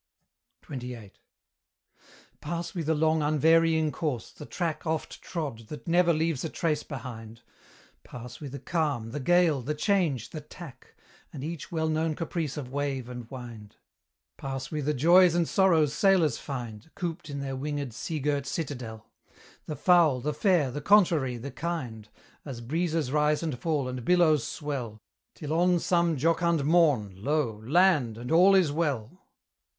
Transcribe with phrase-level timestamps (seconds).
[0.67, 1.11] XXVIII.
[2.39, 6.81] Pass we the long, unvarying course, the track Oft trod, that never leaves a trace
[6.81, 7.43] behind;
[8.03, 10.95] Pass we the calm, the gale, the change, the tack,
[11.31, 13.75] And each well known caprice of wave and wind;
[14.37, 19.07] Pass we the joys and sorrows sailors find, Cooped in their winged sea girt citadel;
[19.67, 22.09] The foul, the fair, the contrary, the kind,
[22.43, 24.99] As breezes rise and fall, and billows swell,
[25.35, 28.17] Till on some jocund morn lo, land!
[28.17, 29.21] and all is well.